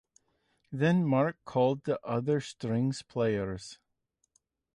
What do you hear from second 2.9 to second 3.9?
players.